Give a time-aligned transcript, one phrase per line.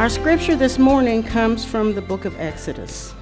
[0.00, 3.12] Our scripture this morning comes from the book of Exodus.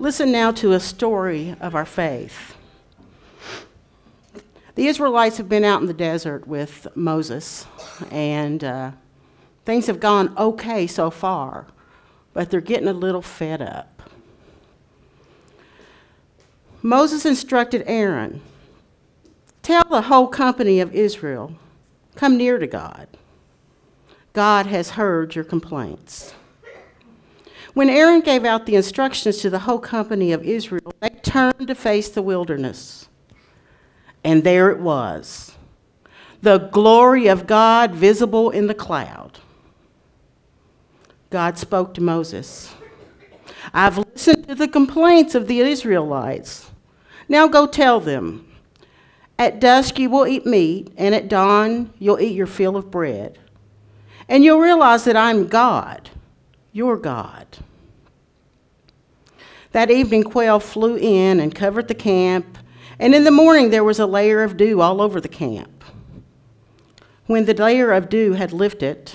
[0.00, 2.56] Listen now to a story of our faith.
[4.74, 7.64] The Israelites have been out in the desert with Moses,
[8.10, 8.90] and uh,
[9.64, 11.68] things have gone okay so far,
[12.32, 14.02] but they're getting a little fed up.
[16.82, 18.40] Moses instructed Aaron
[19.62, 21.54] Tell the whole company of Israel,
[22.16, 23.06] come near to God.
[24.34, 26.34] God has heard your complaints.
[27.72, 31.74] When Aaron gave out the instructions to the whole company of Israel, they turned to
[31.74, 33.08] face the wilderness.
[34.22, 35.52] And there it was
[36.42, 39.38] the glory of God visible in the cloud.
[41.30, 42.74] God spoke to Moses
[43.72, 46.70] I've listened to the complaints of the Israelites.
[47.28, 48.46] Now go tell them.
[49.38, 53.38] At dusk you will eat meat, and at dawn you'll eat your fill of bread.
[54.28, 56.10] And you'll realize that I'm God,
[56.72, 57.46] your God.
[59.72, 62.58] That evening, quail flew in and covered the camp,
[62.98, 65.84] and in the morning there was a layer of dew all over the camp.
[67.26, 69.12] When the layer of dew had lifted,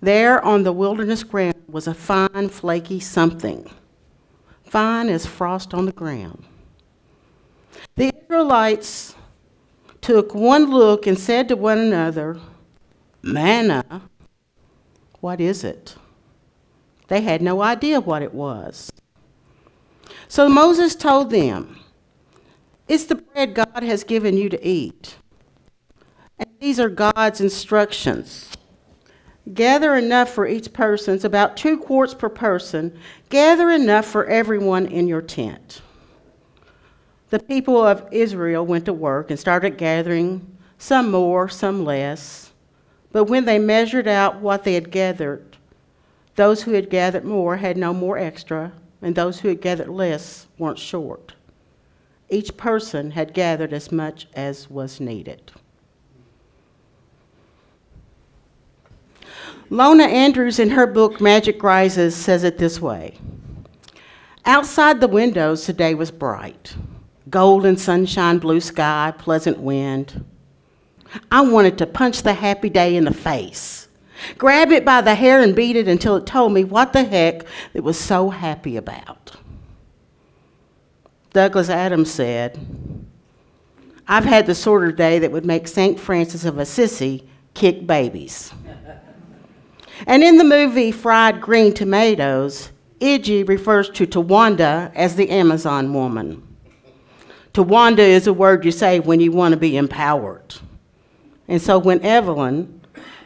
[0.00, 3.70] there on the wilderness ground was a fine, flaky something,
[4.64, 6.44] fine as frost on the ground.
[7.94, 9.14] The Israelites
[10.00, 12.38] took one look and said to one another,
[13.22, 14.02] Manna
[15.26, 15.96] what is it?
[17.08, 18.92] They had no idea what it was.
[20.28, 21.80] So Moses told them,
[22.86, 25.16] It's the bread God has given you to eat.
[26.38, 28.52] And these are God's instructions.
[29.52, 32.96] Gather enough for each person, it's about two quarts per person.
[33.28, 35.82] Gather enough for everyone in your tent.
[37.30, 42.52] The people of Israel went to work and started gathering, some more, some less.
[43.16, 45.56] But when they measured out what they had gathered,
[46.34, 50.48] those who had gathered more had no more extra, and those who had gathered less
[50.58, 51.32] weren't short.
[52.28, 55.50] Each person had gathered as much as was needed.
[59.70, 63.16] Ilona Andrews, in her book Magic Rises, says it this way
[64.44, 66.76] Outside the windows, today was bright
[67.30, 70.22] golden sunshine, blue sky, pleasant wind.
[71.30, 73.88] I wanted to punch the happy day in the face,
[74.38, 77.44] grab it by the hair and beat it until it told me what the heck
[77.74, 79.36] it was so happy about.
[81.32, 82.58] Douglas Adams said,
[84.08, 85.98] I've had the sort of day that would make St.
[85.98, 88.52] Francis of Assisi kick babies.
[90.06, 96.42] and in the movie Fried Green Tomatoes, Iggy refers to Tawanda as the Amazon woman.
[97.52, 100.56] Tawanda is a word you say when you want to be empowered.
[101.48, 102.80] And so when Evelyn,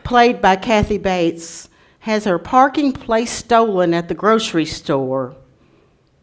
[0.04, 1.68] played by Kathy Bates,
[2.00, 5.36] has her parking place stolen at the grocery store,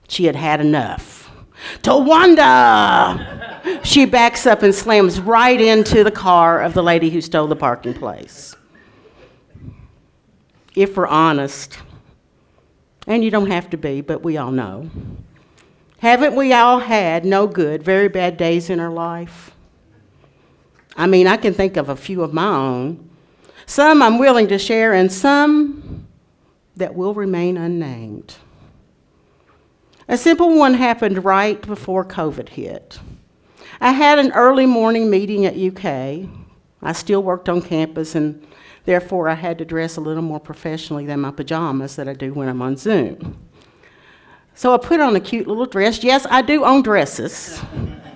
[0.07, 1.31] she had had enough.
[1.81, 3.83] Tawanda!
[3.83, 7.55] she backs up and slams right into the car of the lady who stole the
[7.55, 8.55] parking place.
[10.75, 11.79] If we're honest,
[13.07, 14.89] and you don't have to be, but we all know,
[15.99, 19.51] haven't we all had no good, very bad days in our life?
[20.97, 23.07] I mean, I can think of a few of my own.
[23.67, 26.07] Some I'm willing to share, and some
[26.75, 28.35] that will remain unnamed.
[30.07, 32.99] A simple one happened right before COVID hit.
[33.79, 36.29] I had an early morning meeting at UK.
[36.81, 38.47] I still worked on campus, and
[38.85, 42.33] therefore I had to dress a little more professionally than my pajamas that I do
[42.33, 43.37] when I'm on Zoom.
[44.55, 46.03] So I put on a cute little dress.
[46.03, 47.61] Yes, I do own dresses.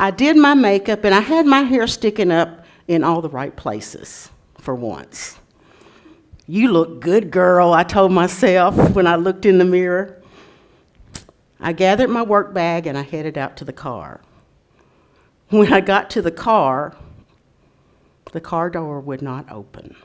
[0.00, 3.54] I did my makeup and I had my hair sticking up in all the right
[3.54, 5.36] places for once.
[6.46, 10.22] You look good, girl, I told myself when I looked in the mirror.
[11.58, 14.20] I gathered my work bag and I headed out to the car.
[15.48, 16.94] When I got to the car,
[18.32, 19.96] the car door would not open.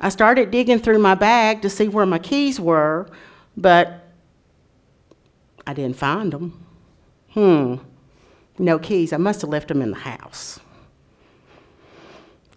[0.00, 3.08] I started digging through my bag to see where my keys were,
[3.56, 4.04] but
[5.66, 6.64] I didn't find them.
[7.30, 7.74] Hmm.
[8.58, 9.12] No keys.
[9.12, 10.60] I must have left them in the house.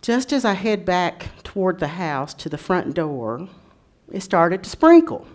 [0.02, 3.48] Just as I head back toward the house to the front door,
[4.12, 5.28] it started to sprinkle.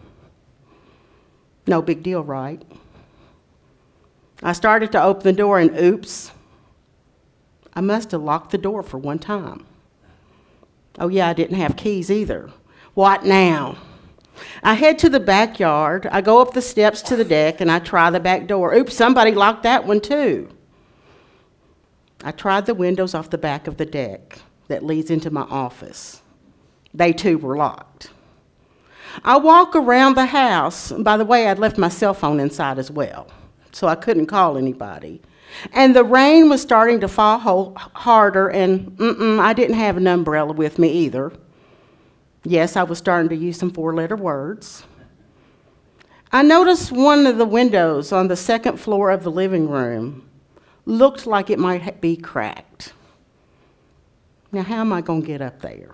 [1.68, 2.62] No big deal, right?
[4.42, 6.32] I started to open the door, and oops,
[7.74, 9.64] I must have locked the door for one time.
[10.98, 12.50] Oh, yeah, I didn't have keys either.
[12.94, 13.76] What now?
[14.62, 16.06] I head to the backyard.
[16.10, 18.74] I go up the steps to the deck and I try the back door.
[18.74, 20.48] Oops, somebody locked that one too.
[22.24, 26.22] I tried the windows off the back of the deck that leads into my office.
[26.94, 28.10] They too were locked.
[29.24, 30.92] I walk around the house.
[30.92, 33.28] By the way, I'd left my cell phone inside as well,
[33.72, 35.22] so I couldn't call anybody.
[35.72, 37.38] And the rain was starting to fall
[37.76, 38.96] harder, and
[39.40, 41.32] I didn't have an umbrella with me either.
[42.44, 44.84] Yes, I was starting to use some four letter words.
[46.32, 50.28] I noticed one of the windows on the second floor of the living room
[50.86, 52.92] looked like it might be cracked.
[54.52, 55.90] Now, how am I going to get up there?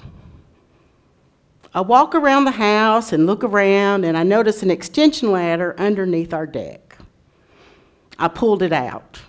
[1.74, 6.34] I walk around the house and look around, and I notice an extension ladder underneath
[6.34, 6.98] our deck.
[8.18, 9.20] I pulled it out.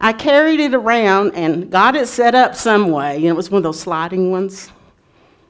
[0.00, 3.16] I carried it around and got it set up some way.
[3.16, 4.70] And it was one of those sliding ones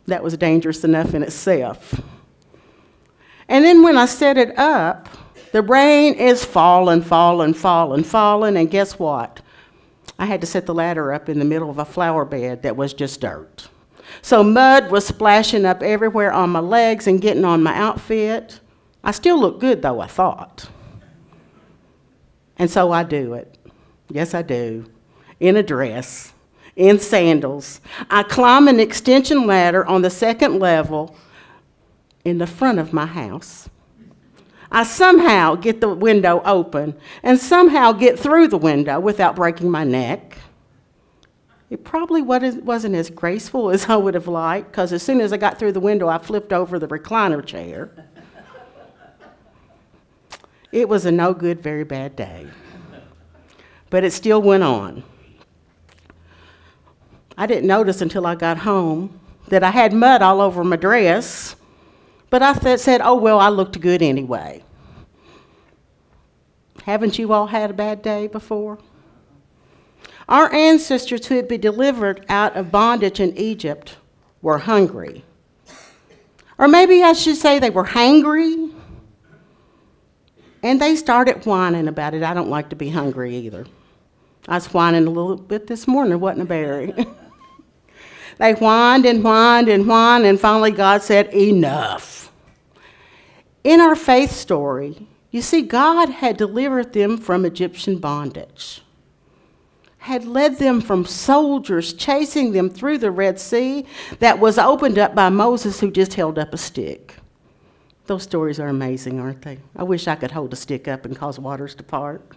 [0.07, 2.01] that was dangerous enough in itself.
[3.49, 5.09] And then when I set it up,
[5.53, 9.41] the rain is falling, falling, falling, falling, and guess what?
[10.19, 12.77] I had to set the ladder up in the middle of a flower bed that
[12.77, 13.69] was just dirt.
[14.21, 18.61] So mud was splashing up everywhere on my legs and getting on my outfit.
[19.03, 20.69] I still look good, though, I thought.
[22.59, 23.59] And so I do it.
[24.11, 24.87] Yes, I do.
[25.41, 26.33] In a dress,
[26.77, 27.81] in sandals.
[28.11, 31.17] I climb an extension ladder on the second level
[32.25, 33.69] in the front of my house.
[34.75, 39.85] I somehow get the window open and somehow get through the window without breaking my
[39.85, 40.39] neck.
[41.69, 45.37] It probably wasn't as graceful as I would have liked, because as soon as I
[45.37, 47.91] got through the window, I flipped over the recliner chair.
[50.73, 52.47] it was a no good, very bad day.
[53.91, 55.03] But it still went on.
[57.37, 61.57] I didn't notice until I got home that I had mud all over my dress,
[62.33, 64.63] but I th- said, oh, well, I looked good anyway.
[66.85, 68.79] Haven't you all had a bad day before?
[70.31, 73.97] Our ancestors who had been delivered out of bondage in Egypt
[74.41, 75.27] were hungry.
[76.57, 78.73] Or maybe I should say they were hangry.
[80.63, 82.23] And they started whining about it.
[82.23, 83.67] I don't like to be hungry either.
[84.49, 86.95] I was whining a little bit this morning, wasn't a berry.
[88.39, 92.22] they whined and whined and whined, and finally God said, Enough.
[93.65, 98.83] In our faith story, you see, God had delivered them from Egyptian bondage
[100.03, 103.87] had led them from soldiers chasing them through the Red Sea
[104.19, 107.15] that was opened up by Moses, who just held up a stick.
[108.07, 109.59] Those stories are amazing, aren't they?
[109.77, 112.37] I wish I could hold a stick up and cause waters to part.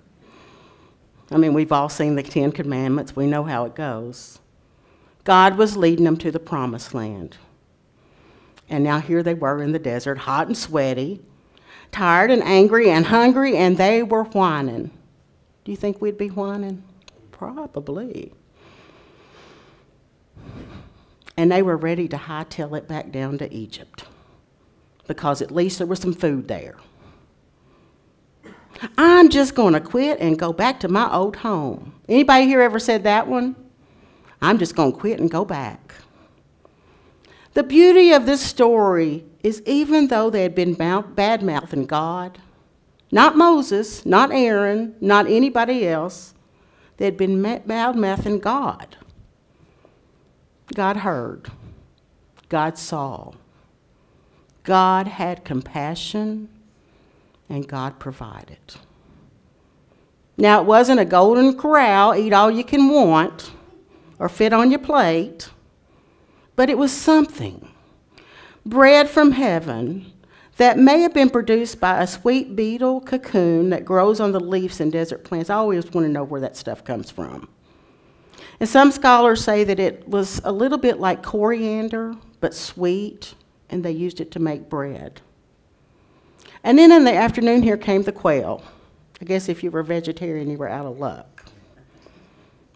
[1.31, 4.37] I mean, we've all seen the Ten Commandments, we know how it goes.
[5.23, 7.35] God was leading them to the promised land.
[8.69, 11.21] And now here they were in the desert, hot and sweaty,
[11.91, 14.91] tired and angry and hungry, and they were whining.
[15.63, 16.83] Do you think we'd be whining?
[17.31, 18.33] Probably.
[21.37, 24.05] And they were ready to hightail it back down to Egypt
[25.07, 26.75] because at least there was some food there.
[28.97, 31.93] I'm just going to quit and go back to my old home.
[32.09, 33.55] Anybody here ever said that one?
[34.41, 35.95] I'm just going to quit and go back.
[37.55, 42.37] The beauty of this story is even though they had been bad mouthing God,
[43.11, 46.33] not Moses, not Aaron, not anybody else,
[46.97, 48.97] they had been bad mouthing God.
[50.73, 51.49] God heard.
[52.49, 53.31] God saw.
[54.63, 56.49] God had compassion,
[57.47, 58.75] and God provided.
[60.37, 63.51] Now, it wasn't a golden corral, eat all you can want,
[64.19, 65.49] or fit on your plate,
[66.55, 67.69] but it was something.
[68.65, 70.11] Bread from heaven
[70.57, 74.79] that may have been produced by a sweet beetle cocoon that grows on the leaves
[74.79, 75.49] in desert plants.
[75.49, 77.49] I always want to know where that stuff comes from.
[78.59, 83.33] And some scholars say that it was a little bit like coriander, but sweet,
[83.69, 85.21] and they used it to make bread.
[86.63, 88.63] And then in the afternoon, here came the quail.
[89.21, 91.45] I guess if you were a vegetarian, you were out of luck.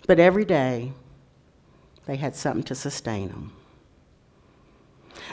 [0.05, 0.91] But every day,
[2.05, 3.53] they had something to sustain them.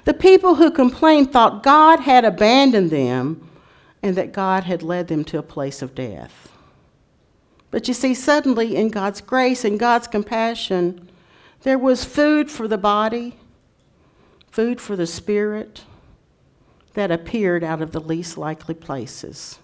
[0.04, 3.48] The people who complained thought God had abandoned them
[4.02, 6.52] and that God had led them to a place of death.
[7.70, 11.08] But you see, suddenly, in God's grace and God's compassion,
[11.62, 13.36] there was food for the body,
[14.50, 15.82] food for the spirit
[16.94, 19.58] that appeared out of the least likely places.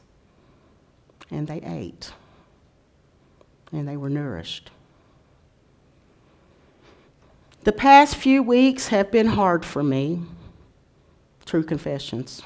[1.31, 2.13] And they ate,
[3.71, 4.71] and they were nourished.
[7.65, 10.23] The past few weeks have been hard for me.
[11.45, 12.43] True confessions.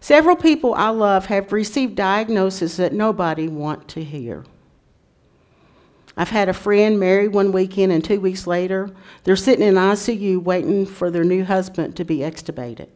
[0.00, 4.44] Several people I love have received diagnoses that nobody want to hear.
[6.16, 8.90] I've had a friend marry one weekend, and two weeks later,
[9.24, 12.88] they're sitting in ICU waiting for their new husband to be extubated.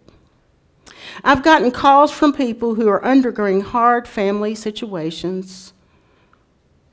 [1.22, 5.74] I've gotten calls from people who are undergoing hard family situations,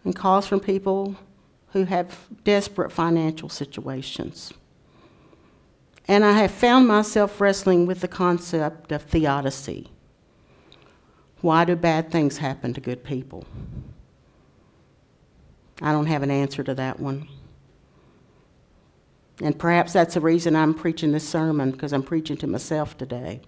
[0.04, 1.16] and calls from people
[1.72, 4.54] who have desperate financial situations.
[6.08, 9.90] And I have found myself wrestling with the concept of theodicy.
[11.42, 13.46] Why do bad things happen to good people?
[15.82, 17.28] I don't have an answer to that one.
[19.42, 23.42] And perhaps that's the reason I'm preaching this sermon, because I'm preaching to myself today.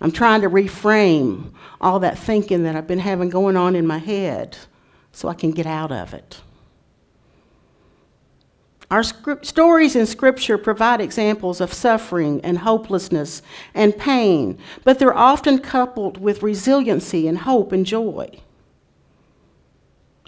[0.00, 3.98] I'm trying to reframe all that thinking that I've been having going on in my
[3.98, 4.56] head
[5.12, 6.40] so I can get out of it.
[8.90, 13.42] Our stories in Scripture provide examples of suffering and hopelessness
[13.74, 18.40] and pain, but they're often coupled with resiliency and hope and joy.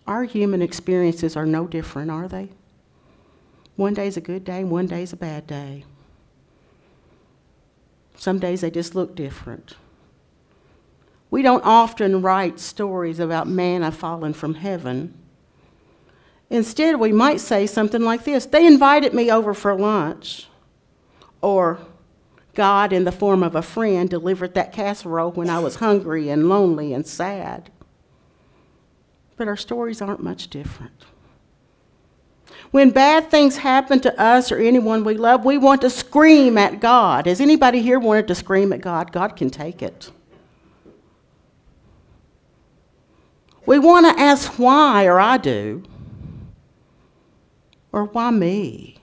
[0.08, 2.48] Our human experiences are no different, are they?
[3.76, 5.84] One day's a good day, one day's a bad day.
[8.16, 9.74] Some days they just look different.
[11.30, 15.14] We don't often write stories about manna falling from heaven.
[16.50, 20.48] Instead, we might say something like this They invited me over for lunch.
[21.40, 21.78] Or,
[22.54, 26.48] God, in the form of a friend, delivered that casserole when I was hungry and
[26.48, 27.70] lonely and sad.
[29.36, 31.04] But our stories aren't much different.
[32.70, 36.80] When bad things happen to us or anyone we love, we want to scream at
[36.80, 37.26] God.
[37.26, 39.12] Has anybody here wanted to scream at God?
[39.12, 40.10] God can take it.
[43.64, 45.84] We want to ask why, or I do.
[47.92, 48.98] Or why me?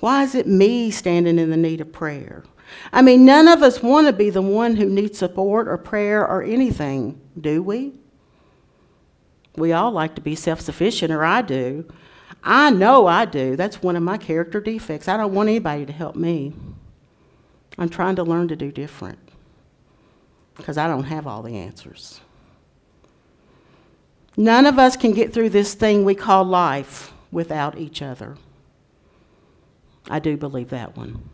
[0.00, 2.42] Why is it me standing in the need of prayer?
[2.92, 6.26] I mean, none of us want to be the one who needs support or prayer
[6.26, 7.92] or anything, do we?
[9.56, 11.86] We all like to be self sufficient, or I do.
[12.42, 13.54] I know I do.
[13.54, 15.06] That's one of my character defects.
[15.06, 16.52] I don't want anybody to help me.
[17.78, 19.18] I'm trying to learn to do different
[20.56, 22.20] because I don't have all the answers.
[24.36, 28.36] None of us can get through this thing we call life without each other.
[30.08, 31.28] I do believe that one.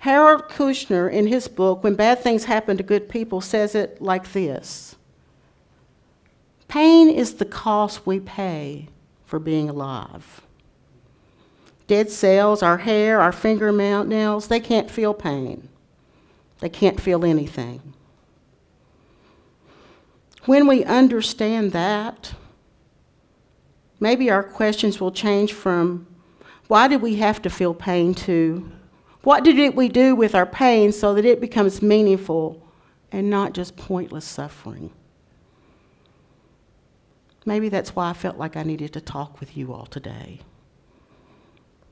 [0.00, 4.32] Harold Kushner, in his book, When Bad Things Happen to Good People, says it like
[4.32, 4.96] this
[6.68, 8.88] Pain is the cost we pay
[9.26, 10.42] for being alive.
[11.86, 15.68] Dead cells, our hair, our fingernails, they can't feel pain.
[16.60, 17.94] They can't feel anything.
[20.44, 22.34] When we understand that,
[24.00, 26.06] maybe our questions will change from
[26.68, 28.70] why did we have to feel pain to
[29.22, 32.62] what did we do with our pain so that it becomes meaningful
[33.10, 34.90] and not just pointless suffering?
[37.44, 40.40] Maybe that's why I felt like I needed to talk with you all today.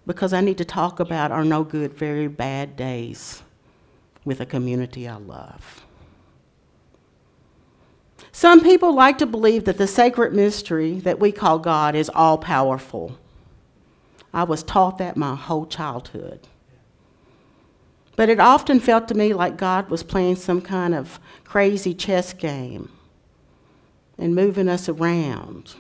[0.07, 3.43] Because I need to talk about our no good, very bad days
[4.25, 5.86] with a community I love.
[8.37, 12.37] Some people like to believe that the sacred mystery that we call God is all
[12.37, 13.17] powerful.
[14.31, 16.47] I was taught that my whole childhood.
[18.15, 22.35] But it often felt to me like God was playing some kind of crazy chess
[22.35, 22.91] game
[24.19, 25.75] and moving us around,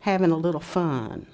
[0.00, 1.28] having a little fun.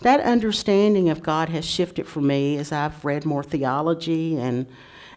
[0.00, 4.66] That understanding of God has shifted for me as I've read more theology and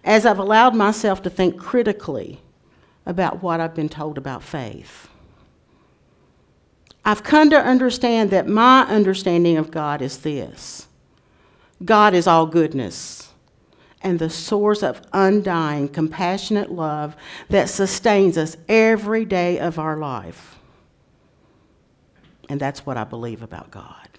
[0.04, 2.42] as I've allowed myself to think critically
[3.08, 5.08] about what I've been told about faith.
[7.04, 10.88] I've come to understand that my understanding of God is this
[11.84, 13.32] God is all goodness
[14.02, 17.16] and the source of undying, compassionate love
[17.50, 20.58] that sustains us every day of our life.
[22.50, 24.17] And that's what I believe about God.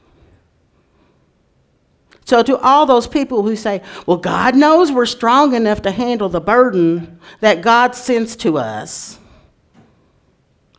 [2.28, 6.28] So, to all those people who say, well, God knows we're strong enough to handle
[6.28, 9.18] the burden that God sends to us,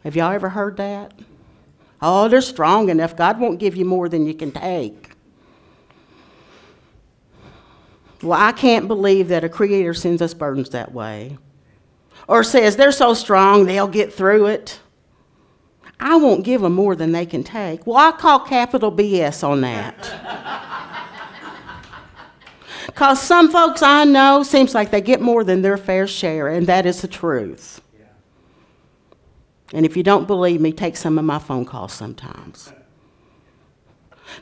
[0.04, 1.12] have y'all ever heard that?
[2.04, 3.16] Oh, they're strong enough.
[3.16, 5.10] God won't give you more than you can take.
[8.22, 11.40] Well, I can't believe that a creator sends us burdens that way.
[12.28, 14.80] Or says they're so strong they'll get through it.
[16.00, 17.88] I won't give them more than they can take.
[17.88, 20.76] Well, I call capital BS on that.
[22.94, 26.66] Because some folks I know seems like they get more than their fair share, and
[26.68, 27.82] that is the truth.
[29.74, 32.74] And if you don't believe me, take some of my phone calls sometimes.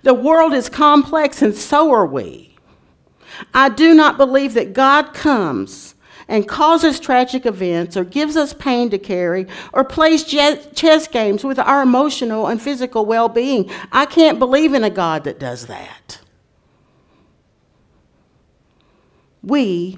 [0.04, 2.56] The world is complex, and so are we.
[3.54, 5.96] I do not believe that God comes
[6.30, 11.60] and causes tragic events or gives us pain to carry or plays chess games with
[11.60, 13.70] our emotional and physical well being.
[13.92, 16.20] I can't believe in a God that does that.
[19.48, 19.98] We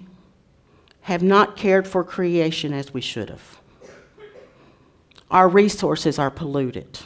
[1.02, 3.60] have not cared for creation as we should have.
[5.32, 7.00] Our resources are polluted.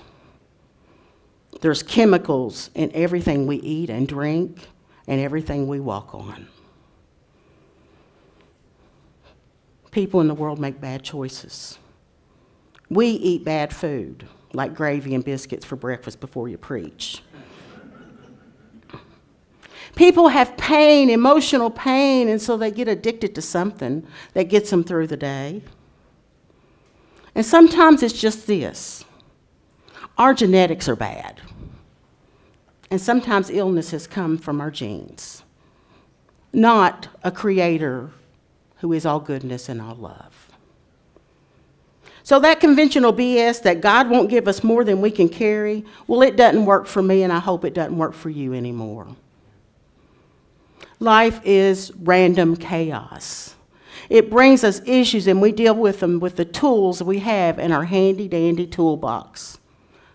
[1.62, 4.67] There's chemicals in everything we eat and drink
[5.07, 6.50] and everything we walk on.
[9.91, 11.77] People in the world make bad choices.
[12.89, 17.21] We eat bad food, like gravy and biscuits for breakfast before you preach.
[19.95, 24.83] People have pain, emotional pain, and so they get addicted to something that gets them
[24.83, 25.62] through the day.
[27.35, 29.05] And sometimes it's just this
[30.17, 31.41] our genetics are bad.
[32.91, 35.43] And sometimes illnesses come from our genes,
[36.51, 38.12] not a creator
[38.77, 40.50] who is all goodness and all love.
[42.21, 46.21] So, that conventional BS that God won't give us more than we can carry, well,
[46.21, 49.07] it doesn't work for me, and I hope it doesn't work for you anymore.
[51.00, 53.55] Life is random chaos.
[54.09, 57.71] It brings us issues, and we deal with them with the tools we have in
[57.71, 59.57] our handy dandy toolbox.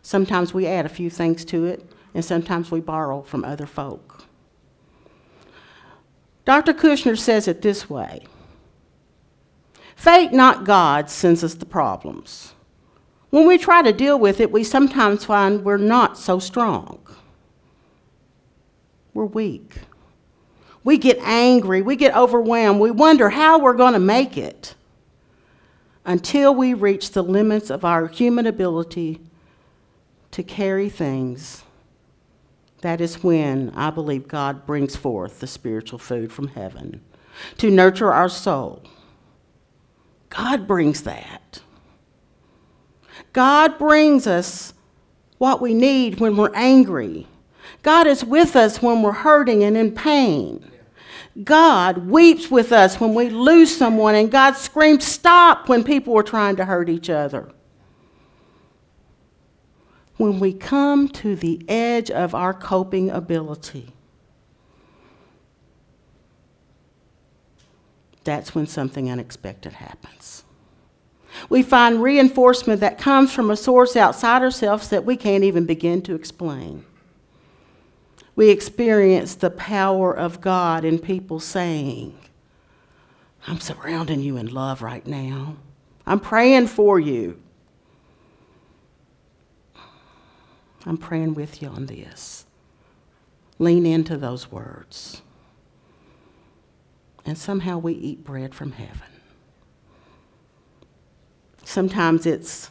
[0.03, 4.25] Sometimes we add a few things to it, and sometimes we borrow from other folk.
[6.45, 6.73] Dr.
[6.73, 8.23] Kushner says it this way
[9.97, 12.55] Fate, not God, sends us the problems.
[13.31, 17.01] When we try to deal with it, we sometimes find we're not so strong.
[19.13, 19.75] We're weak.
[20.89, 24.75] We get angry, we get overwhelmed, we wonder how we're going to make it
[26.07, 29.21] until we reach the limits of our human ability
[30.31, 31.63] to carry things
[32.81, 37.03] that is when I believe God brings forth the spiritual food from heaven
[37.59, 38.83] to nurture our soul.
[40.31, 41.61] God brings that.
[43.35, 44.73] God brings us
[45.37, 47.27] what we need when we're angry.
[47.83, 50.65] God is with us when we're hurting and in pain.
[51.45, 56.23] God weeps with us when we lose someone, and God screams, Stop, when people are
[56.23, 57.53] trying to hurt each other
[60.19, 63.93] when we come to the edge of our coping ability.
[68.25, 70.45] That's when something unexpected happens.
[71.49, 76.03] We find reinforcement that comes from a source outside ourselves that we can't even begin
[76.03, 76.85] to explain.
[78.39, 82.17] We experience the power of God in people saying,
[83.49, 85.57] I'm surrounding you in love right now.
[86.07, 87.43] I'm praying for you.
[90.87, 92.47] I'm praying with you on this.
[93.59, 95.21] Lean into those words.
[97.27, 99.21] And somehow we eat bread from heaven.
[101.65, 102.71] Sometimes it's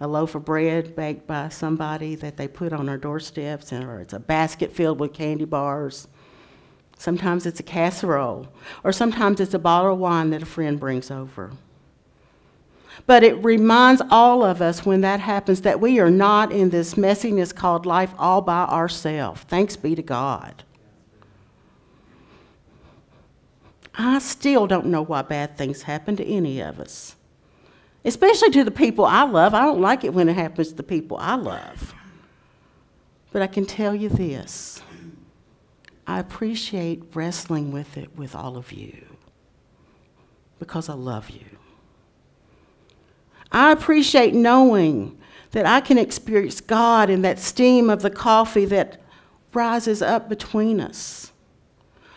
[0.00, 4.12] a loaf of bread baked by somebody that they put on our doorsteps, or it's
[4.12, 6.08] a basket filled with candy bars.
[6.98, 8.48] Sometimes it's a casserole,
[8.84, 11.52] or sometimes it's a bottle of wine that a friend brings over.
[13.06, 16.94] But it reminds all of us when that happens that we are not in this
[16.94, 19.42] messiness called life all by ourselves.
[19.42, 20.64] Thanks be to God.
[23.94, 27.15] I still don't know why bad things happen to any of us,
[28.06, 29.52] especially to the people I love.
[29.52, 31.94] I don't like it when it happens to the people I love.
[33.32, 34.80] But I can tell you this
[36.06, 39.04] I appreciate wrestling with it with all of you
[40.58, 41.44] because I love you.
[43.50, 45.18] I appreciate knowing
[45.50, 49.00] that I can experience God in that steam of the coffee that
[49.52, 51.32] rises up between us,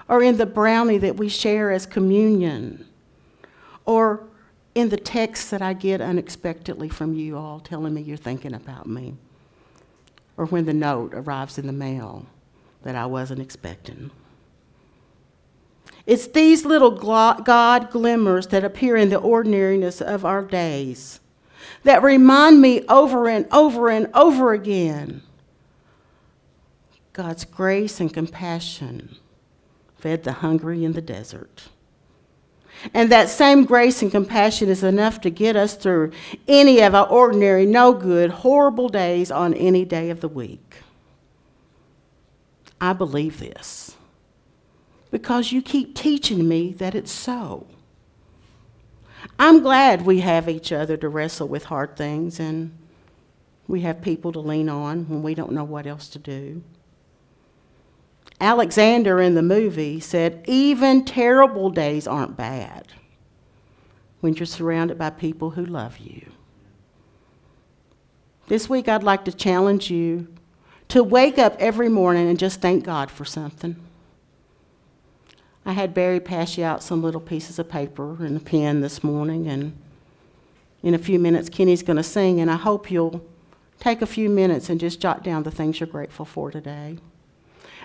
[0.08, 2.86] or in the brownie that we share as communion,
[3.86, 4.29] or
[4.76, 8.88] in the texts that I get unexpectedly from you all telling me you're thinking about
[8.88, 9.16] me,
[10.38, 12.26] or when the note arrives in the mail
[12.84, 14.12] that I wasn't expecting.
[16.06, 21.20] It's these little God glimmers that appear in the ordinariness of our days
[21.84, 25.22] that remind me over and over and over again
[27.14, 29.18] God's grace and compassion
[29.98, 31.70] fed the hungry in the desert.
[32.94, 36.12] And that same grace and compassion is enough to get us through
[36.48, 40.78] any of our ordinary, no good, horrible days on any day of the week.
[42.80, 43.98] I believe this
[45.12, 47.68] because you keep teaching me that it's so.
[49.38, 52.78] I'm glad we have each other to wrestle with hard things and
[53.68, 56.64] we have people to lean on when we don't know what else to do.
[58.42, 62.88] Alexander in the movie said, even terrible days aren't bad.
[64.22, 66.26] when you're surrounded by people who love you.
[68.48, 70.28] This week, I'd like to challenge you
[70.90, 73.76] to wake up every morning and just thank God for something.
[75.66, 79.04] I had Barry pass you out some little pieces of paper and a pen this
[79.04, 79.78] morning, and
[80.82, 83.24] in a few minutes, Kenny's going to sing, and I hope you'll
[83.80, 86.98] take a few minutes and just jot down the things you're grateful for today.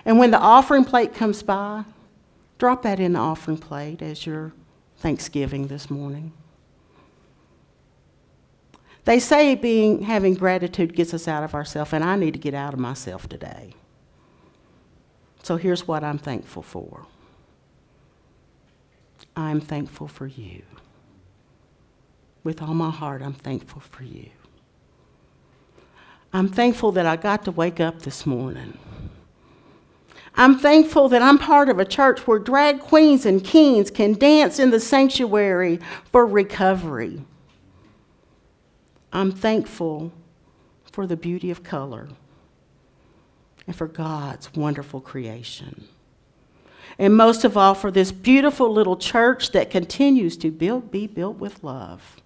[0.05, 1.83] And when the offering plate comes by,
[2.59, 4.53] drop that in the offering plate as your
[4.97, 6.31] Thanksgiving this morning.
[9.05, 12.53] They say being having gratitude gets us out of ourselves, and I need to get
[12.53, 13.75] out of myself today.
[15.43, 17.05] So here's what I'm thankful for.
[19.35, 20.63] I'm thankful for you.
[22.43, 24.29] With all my heart, I'm thankful for you.
[26.33, 28.77] I'm thankful that I got to wake up this morning.
[30.37, 34.59] I'm thankful that I'm part of a church where drag queens and kings can dance
[34.59, 35.79] in the sanctuary
[36.11, 37.21] for recovery.
[39.13, 40.11] I'm thankful
[40.91, 42.09] for the beauty of color
[43.65, 45.87] and for God's wonderful creation.
[46.99, 51.37] And most of all, for this beautiful little church that continues to build, be built
[51.37, 52.17] with love.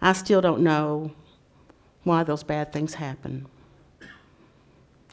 [0.00, 1.12] I still don't know
[2.04, 3.46] why those bad things happen.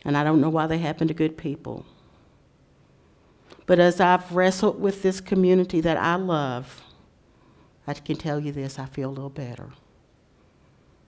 [0.05, 1.85] And I don't know why they happen to good people.
[3.65, 6.81] But as I've wrestled with this community that I love,
[7.87, 9.69] I can tell you this I feel a little better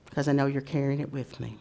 [0.06, 1.58] because I know you're carrying it with me.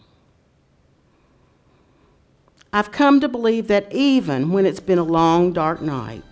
[2.72, 6.22] I've come to believe that even when it's been a long, dark night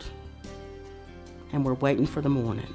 [1.52, 2.72] and we're waiting for the morning,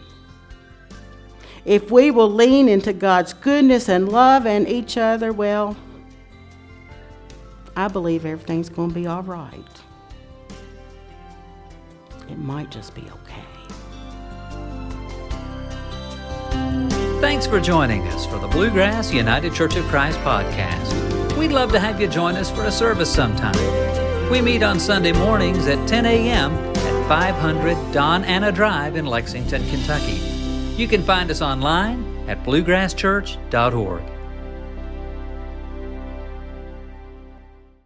[1.66, 5.76] if we will lean into God's goodness and love and each other, well,
[7.78, 9.54] I believe everything's going to be all right.
[12.28, 13.44] It might just be okay.
[17.22, 21.38] Thanks for joining us for the Bluegrass United Church of Christ podcast.
[21.38, 24.32] We'd love to have you join us for a service sometime.
[24.32, 26.54] We meet on Sunday mornings at 10 a.m.
[26.54, 30.20] at 500 Don Anna Drive in Lexington, Kentucky.
[30.76, 34.17] You can find us online at bluegrasschurch.org.